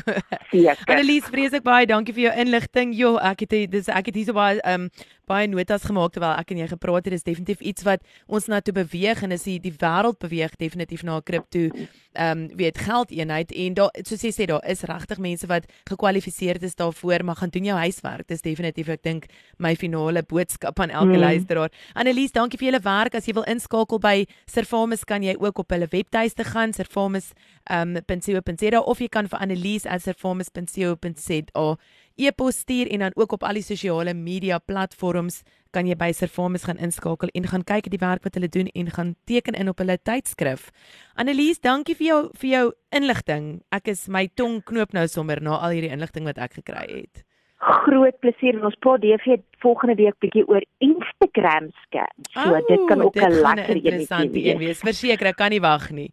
Seker. 0.50 0.80
Annelies, 0.90 1.28
vreeslik 1.30 1.62
baie 1.62 1.86
dankie 1.86 2.14
vir 2.16 2.24
jou 2.24 2.32
inligting. 2.42 2.94
Jo, 2.98 3.12
ek 3.22 3.44
het 3.44 3.54
dis 3.70 3.86
ek 3.86 4.10
het 4.10 4.18
hier 4.18 4.26
so 4.32 4.34
baie 4.34 4.58
ehm 4.62 4.88
um, 4.88 5.12
baie 5.26 5.48
notas 5.50 5.82
gemaak 5.82 6.12
terwyl 6.14 6.38
ek 6.38 6.52
en 6.54 6.60
jy 6.60 6.66
gepraat 6.70 7.06
het. 7.06 7.14
Dis 7.16 7.26
definitief 7.26 7.62
iets 7.62 7.82
wat 7.86 8.02
ons 8.30 8.44
na 8.50 8.60
toe 8.62 8.74
beweeg 8.74 9.24
en 9.26 9.34
is 9.34 9.46
die, 9.46 9.56
die 9.62 9.74
wêreld 9.74 10.20
beweeg 10.22 10.54
definitief 10.58 11.02
na 11.02 11.16
'n 11.18 11.26
kripto 11.26 11.66
ehm 11.66 12.30
um, 12.30 12.42
weet 12.56 12.78
geld 12.78 13.10
eenheid 13.10 13.52
en 13.52 13.74
daar 13.74 13.90
soos 14.02 14.22
jy 14.22 14.30
sê 14.34 14.46
daar 14.46 14.62
is 14.66 14.82
regtig 14.82 15.18
mense 15.18 15.46
wat 15.46 15.66
gekwalifiseerd 15.90 16.62
is 16.62 16.74
daarvoor, 16.74 17.24
maar 17.24 17.36
gaan 17.36 17.50
doen 17.50 17.64
jou 17.64 17.78
huiswerk. 17.78 18.26
Dis 18.28 18.42
definitief 18.42 18.88
ek 18.88 19.02
dink 19.02 19.26
my 19.58 19.76
finale 19.76 20.22
boodskap 20.22 20.80
aan 20.80 20.90
elke 20.90 21.18
mm. 21.18 21.22
luisteraar. 21.22 21.70
Annelies, 21.94 22.32
dankie 22.32 22.58
vir 22.58 22.72
julle 22.72 22.82
werk. 22.82 23.14
As 23.14 23.26
jy 23.26 23.34
wil 23.34 23.46
inskakel 23.46 23.98
by 23.98 24.26
Servamus 24.46 25.04
kan 25.04 25.22
jy 25.22 25.36
ook 25.38 25.58
op 25.58 25.70
hulle 25.70 25.86
webtuiste 26.16 26.44
gaan 26.44 26.72
servamus.co.za 26.72 28.76
um, 28.76 28.82
of 28.86 28.98
jy 28.98 29.08
kan 29.08 29.28
vir 29.28 29.38
annelies@servamus.co.za 29.38 31.76
e-pos 32.16 32.58
stuur 32.58 32.88
en 32.88 32.98
dan 32.98 33.10
ook 33.14 33.32
op 33.32 33.42
al 33.42 33.52
die 33.52 33.62
sosiale 33.62 34.14
media 34.14 34.58
platforms 34.58 35.42
kan 35.70 35.86
jy 35.86 35.96
by 35.96 36.12
Servamus 36.12 36.64
gaan 36.64 36.78
inskakel 36.78 37.28
en 37.34 37.46
gaan 37.46 37.64
kyk 37.64 37.90
die 37.90 37.98
werk 38.00 38.24
wat 38.24 38.34
hulle 38.34 38.48
doen 38.48 38.66
en 38.66 38.90
gaan 38.90 39.16
teken 39.24 39.54
in 39.54 39.68
op 39.68 39.78
hulle 39.78 39.98
tydskrif. 40.02 40.70
Annelies, 41.14 41.60
dankie 41.60 41.94
vir 41.94 42.06
jou 42.06 42.30
vir 42.40 42.50
jou 42.50 42.72
inligting. 42.90 43.62
Ek 43.70 43.88
is 43.88 44.08
my 44.08 44.28
tong 44.34 44.62
knoop 44.64 44.92
nou 44.92 45.08
sommer 45.08 45.42
na 45.42 45.58
al 45.58 45.70
hierdie 45.76 45.92
inligting 45.92 46.24
wat 46.24 46.38
ek 46.38 46.52
gekry 46.62 46.86
het 46.88 47.25
groot 47.66 48.18
plesier 48.22 48.54
en 48.54 48.64
ons 48.68 48.78
praat 48.84 49.02
DV 49.02 49.36
volgende 49.64 49.96
week 49.98 50.14
bietjie 50.22 50.44
oor 50.46 50.64
Instagram 50.84 51.70
scams. 51.84 52.30
So 52.32 52.54
oh, 52.54 52.62
dit 52.68 52.86
kan 52.88 53.02
ook 53.02 53.16
'n 53.16 53.40
lekker 53.42 53.76
een 53.82 54.58
wees. 54.58 54.78
Verseker, 54.78 55.26
ek 55.26 55.36
kan 55.36 55.50
nie 55.50 55.60
wag 55.60 55.90
nie. 55.90 56.10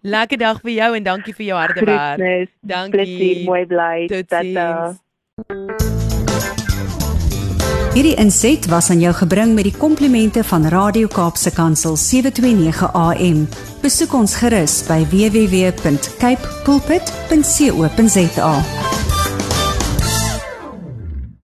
Lekker 0.00 0.38
dag 0.38 0.60
vir 0.60 0.72
jou 0.72 0.96
en 0.96 1.02
dankie 1.02 1.34
vir 1.34 1.46
jou 1.46 1.58
harde 1.58 1.84
werk. 1.84 2.48
Dankie. 2.60 2.90
Plesier, 2.90 3.44
mooi 3.44 3.66
bly. 3.66 4.06
Tata. 4.06 4.96
Hierdie 7.92 8.16
inset 8.16 8.66
was 8.72 8.90
aan 8.90 9.00
jou 9.00 9.12
gebring 9.12 9.54
met 9.54 9.64
die 9.68 9.76
komplimente 9.76 10.44
van 10.44 10.64
Radio 10.72 11.06
Kaapse 11.12 11.52
Kansel 11.52 11.96
729 11.96 12.88
AM. 12.92 13.48
Besoek 13.82 14.14
ons 14.16 14.36
gerus 14.40 14.80
by 14.88 15.04
www.cape 15.12 16.48
pulpit.co.za. 16.64 18.54